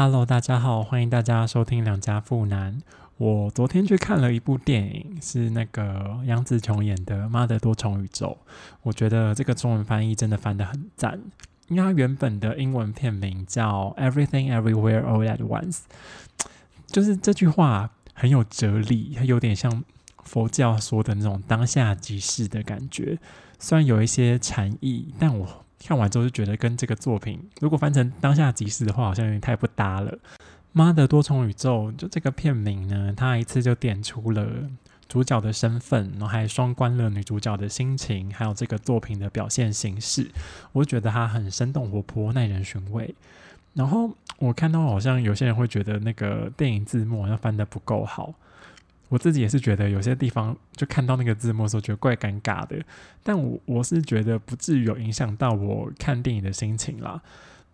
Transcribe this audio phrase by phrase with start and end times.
[0.00, 2.80] Hello，大家好，欢迎大家收听两家富男。
[3.16, 8.38] 我昨天去看了一部电影，是那个杨紫琼演的《妈的多重宇宙》。
[8.82, 11.20] 我觉得这个中文翻译真的翻得很赞，
[11.66, 15.78] 因为它原本的英文片名叫《Everything Everywhere All at Once》，
[16.86, 19.82] 就是这句话很有哲理，它有点像
[20.22, 23.18] 佛教说的那种当下即事的感觉。
[23.58, 25.64] 虽然有一些禅意，但我。
[25.80, 30.18] 看完之后就觉得跟这个作品如果翻成当下即时的话，好像有点太不搭了。
[30.72, 34.46] 妈的多重宇宙，就这个片名呢，他一次就点出了
[35.08, 40.30] 主角的身份，然后还双关了女主角的心情，还有这个作品的表现形式。
[40.72, 43.14] 我觉得它很生动活泼，耐人寻味。
[43.74, 48.34] 然后我看到好像有些人会觉得那个电影字幕好像翻的不够好。
[49.08, 52.76] 我自己也是觉得有些地方就看到那个字幕的时候，觉得怪尴尬的。
[53.22, 57.20] 但我我是觉得不至于有影响到我看电影的心情啦。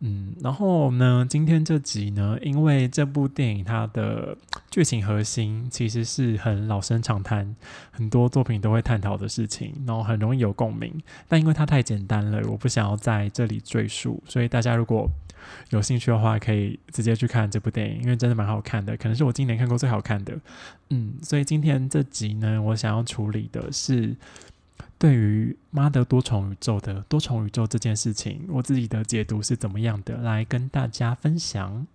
[0.00, 4.36] 嗯，然后呢，今天这集呢，因为这部电影它的
[4.70, 7.56] 剧情核心其实是很老生常谈，
[7.90, 10.92] 很多作品都会探讨的事情，然后很容易有共鸣。
[11.26, 15.10] 但因为它太简单了，我不想要在这里赘述，所以大家如果
[15.70, 20.38] 有兴趣的话，可以直接去看这部电影，因为真的蛮好看的，可能是我今年看过最好看的。
[20.90, 24.14] 嗯，所以今天这集呢，我想要处理的是
[25.04, 31.86] 对于妈的多重宇宙的多重宇宙这件事情，我自己的解读是怎么样的，来跟大家分享。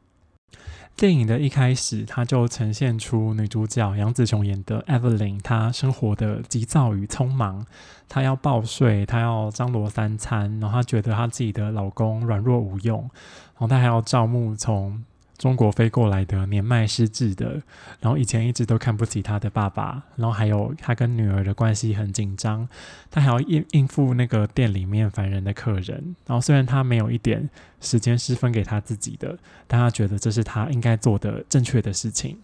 [0.96, 7.66] 电影的一开始，它就呈现出女主角杨紫琼演的 Evelyn，她生活的急躁与匆忙。
[8.08, 15.04] 她要报税，她要张罗三餐，然后她觉得她自己的老公软弱无用，然后她还要照顾从。
[15.40, 17.62] 中国飞过来的年迈失智的，
[18.02, 22.68] 然后以前一直都看不起他的爸爸，然后还有他跟女儿的关系很紧张，
[23.09, 32.38] 他还要应应付那个店里面烦人的客人，然后虽然他没有一点时间是分给他自己的，但他觉得这是他应该做的正确的事情，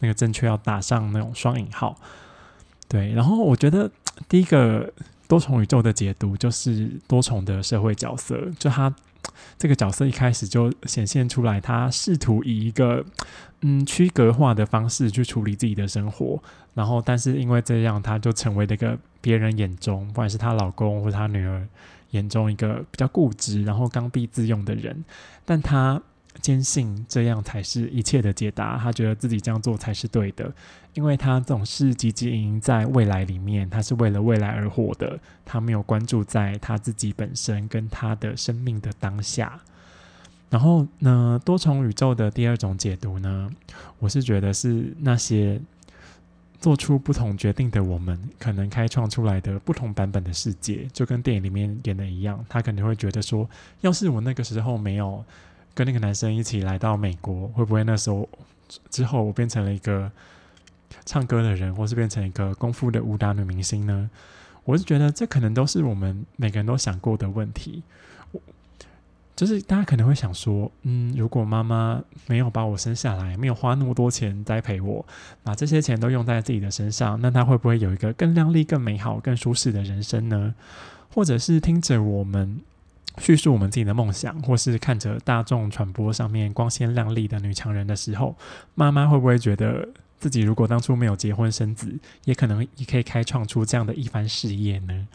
[0.00, 1.96] 那个正确要打上那种双引号，
[2.86, 3.90] 对，然后我觉得
[4.28, 4.92] 第一个
[5.26, 8.94] 多重宇宙的解读就是多重的社会角色，就他。
[9.58, 13.04] 这个角色一开始就显现出来，他试图以一个
[13.60, 16.42] 嗯区隔化的方式去处理自己的生活，
[16.74, 21.66] 然后但是因为这样，他就成为了一个别人眼中，不管是她老公或她女儿
[22.10, 25.04] 眼中一个比较固执，然后刚愎自用的人，
[25.44, 26.00] 但他。
[26.40, 30.52] 坚信这样才是一切的解答，他觉得自己这样做才是对的，
[30.94, 39.60] 因为他总是汲汲营营在未来里面，他是为了未来而活的，他没有关注在他自己本身跟他的生命的当下。
[40.50, 43.50] 然后呢，多重宇宙的第二种解读呢，
[43.98, 45.60] 我是觉得是那些
[46.58, 53.48] 做出不同决定的我们，可能开创出来的不同版本的世界，就跟电影里面演的一样，他可能会觉得说，
[53.82, 55.24] 要是我那个时候没有。
[55.74, 58.28] 跟那个男生一起来到美国，会不会那时候
[58.90, 60.10] 之后我变成了一个
[61.04, 64.10] 唱歌的人，或是变成一个功夫的武打女明星呢？
[64.64, 67.82] 我是觉得这可能都是我们每个人都想过的问题。
[69.34, 75.04] 就是大家可能会想说，嗯，如果妈妈没有把我生下来，没有花那么多钱栽培我，
[75.42, 80.54] 把这些钱都用在自己的身上，那她会不会有一个更亮丽、更美好、更舒适的人生呢？
[81.12, 82.60] 或者是听着我们？
[83.18, 88.36] 叙述我们自己的梦想，或是看着大众传播上面光鲜亮丽的女强人的时候，
[88.74, 95.06] 妈妈会不会觉得自己如果当初没有结婚生子，也可能也可以开创出这样的一番事业呢？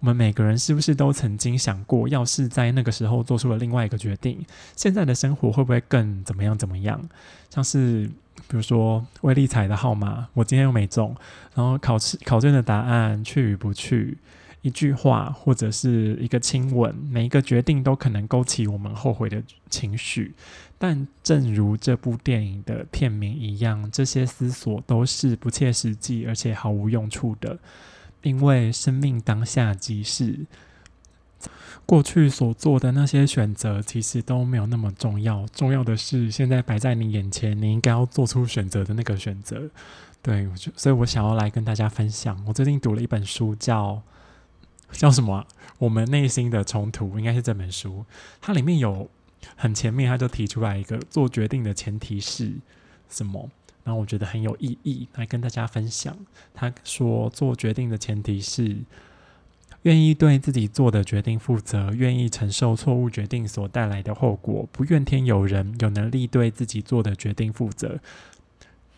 [0.00, 4.44] 我们每个人是不是都曾经想过，要是在那个时候做出了另外一个决定，
[4.76, 7.00] 现在的生活会不会更怎么样怎么样？
[7.48, 8.06] 像是
[8.46, 11.16] 比如说威力彩的号码，我今天又没中，
[11.54, 14.18] 然后考试考卷的答案去与不去？
[14.66, 19.40] 一句话或者是一个亲吻，每一个决定都可能勾起我们后悔的
[19.70, 20.34] 情绪。
[20.76, 27.56] 但正如这部电影的片名一样，这些思索都是不切实际而且毫无用处的。
[28.22, 30.46] 因为生命当下即是，
[31.86, 35.46] 过去所做的那些选择其实都没有那么重要。
[35.54, 39.70] 重要的是现在摆在你眼前，你应该要做出选择的那个选择。
[40.20, 42.42] 对，所以我想要来跟大家分享。
[42.48, 44.02] 我最近读了一本书，叫。
[44.92, 45.46] 叫什么？
[45.78, 48.04] 我们内心的冲突应该是这本书，
[48.40, 49.10] 它里面有
[49.56, 52.52] 很前面，他就提出来一个做决定的前提是
[53.08, 53.50] 什么，
[53.84, 56.16] 然后我觉得很有意义，来跟大家分享。
[56.54, 58.78] 他说，做决定的前提是
[59.82, 68.00] 愿意对自己做的决定负责，愿意承受错误决定所带来的后果，不怨天尤人，有能力对自己做的决定负责。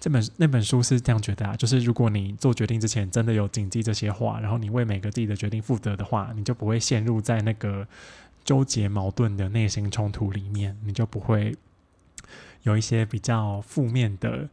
[0.00, 7.86] 这本那本书是这样觉得啊，就是如果你做决定之前真的有谨记这些话，然后你为每个自己的决定负责的话，你就不会陷入在那个
[8.44, 11.56] 纠结矛盾的内心冲突里面，你就不会
[12.62, 14.48] 有一些比较负面的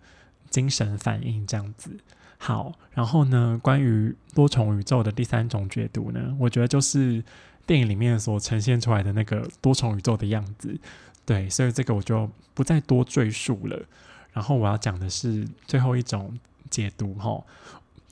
[0.50, 1.92] 精神反应，这样子。
[2.38, 7.24] 好，然后呢，关于多重宇宙的第三种解读呢，我觉得就是
[7.66, 10.78] 电影里面所呈现出来的那个多重宇宙的样子。
[11.24, 13.86] 对，所以这个我就不再多赘述了。
[14.36, 16.38] 然后我要讲的是最后一种
[16.70, 17.42] 解读哈。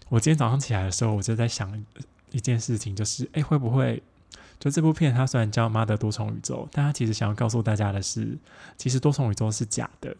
[0.07, 1.83] 我今天早上起来的时候，我就在想
[2.31, 4.01] 一件事情，就是哎，会不会
[4.57, 8.37] 就这部片它虽然叫《妈的多重宇宙》，但它其实想要告诉大家的是，
[8.77, 10.15] 其实多重宇宙是假的。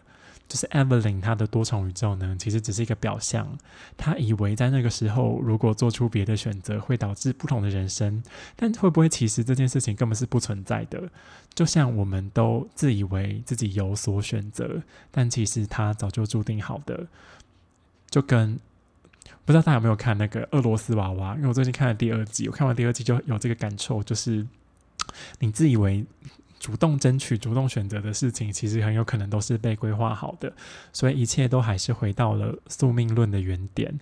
[0.47, 3.57] 就是 Evelyn 她的多重宇宙呢，其实只是一个表象。
[3.97, 8.21] 她以为在那个时候，如果做出别的选择，会导致不同的人生。
[8.55, 11.09] 但会不会其实这件事情根本是不存在的？
[11.55, 17.07] 就像我们都自以为自己有所选择，但其实它早就注定好的。
[18.09, 18.59] 就跟
[19.45, 21.35] 不知道大家有没有看那个俄罗斯娃娃？
[21.35, 24.45] 因为我最近看了第二季，我看完第二季就有这个感受，就是
[25.39, 26.05] 你自以为。
[26.63, 30.53] 主动争取、主动选择的事情，其实很有可能都是被规划好的，
[30.93, 33.99] 所以一切都还是回到了宿命论的原点。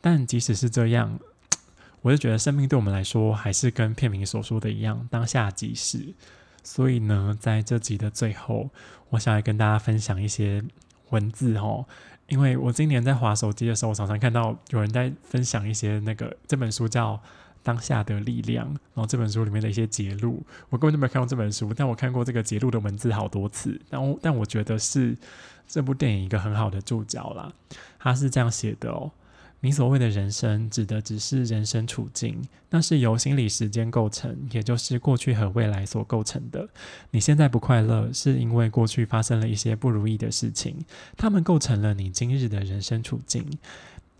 [0.00, 1.20] 但即使是这样，
[2.02, 6.12] 我就觉得生命对我们来说，还是跟片名所说的一样，当下即是。
[6.64, 8.70] 所以呢，在这集的最后，
[9.10, 10.64] 我想来跟大家分享一些
[11.10, 11.86] 文字哦，
[12.26, 17.22] 因为我今年在划手机的时候，我常常看到有人在分享一些那个这本书叫。
[17.62, 23.80] 当下的力量，然后这本书里面的一些节录，我根本就没有看过这本书，但我看过这个节录的文字好多次。
[23.88, 25.16] 但我但我觉得是
[25.68, 27.52] 这部电影一个很好的注脚啦。
[27.98, 29.10] 他是这样写的哦：
[29.60, 36.66] 你所谓的人生，指的只是人生处境，那是由心理时间构成，也就是过去和未来所构成的。
[37.10, 40.76] 你现在不快乐，是因为过去发生了一些不如意的事情，
[41.16, 43.46] 他们构成了你今日的人生处境。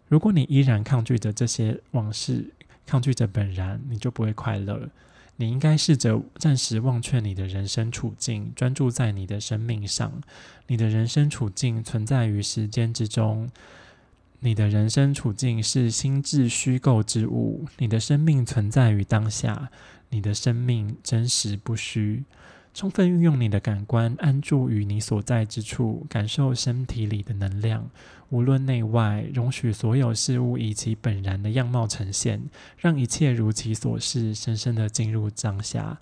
[0.08, 2.44] 如果你依然抗拒着这些往事，
[2.90, 4.88] 抗拒着本然，你就不会快乐。
[5.36, 10.20] 你应该试着暂时忘却你的人生处境，专注在你的生命上。
[10.66, 13.48] 你的人生处境存在于时间之中，
[14.40, 17.64] 你的人生处境是心智虚构之物。
[17.78, 19.70] 你的生命存在于当下，
[20.08, 22.24] 你的生命真实不虚。
[22.72, 27.90] 充分运用你的感官，安住于你所在之处，感受身体里的能量，
[28.28, 32.40] 无论内外，容许所有事物以其本然的样貌呈现，
[32.78, 35.98] 让一切如其所是，深深的进入当下。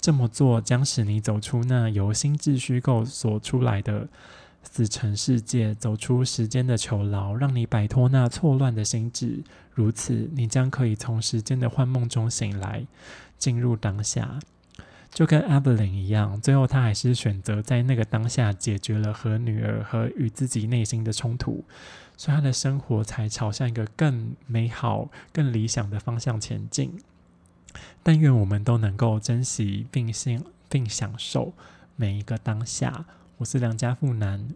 [0.00, 4.08] 这么做将使你走出那由心智虚构所出来的
[4.62, 9.42] 死沉世界，走出时间的囚牢，让你摆脱那错乱的心智。
[9.72, 12.86] 如此，你将可以从时间的幻梦中醒来，
[13.38, 14.38] 进入当下。
[15.10, 21.64] 就跟 Evelyn 一样，最后他还是选择在那个当下解决了和女儿和与自己内心的冲突，
[22.16, 26.92] 所以他的生活才朝向一个更美好、更理想的方向前进。
[28.02, 31.52] 但愿我们都能够珍惜并幸并享受
[31.96, 33.04] 每一个当下。
[33.38, 34.48] 我是良家富男，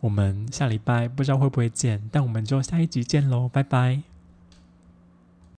[0.00, 4.15] 我们下礼拜不知道会不会见，但我们就下一集见喽，拜拜。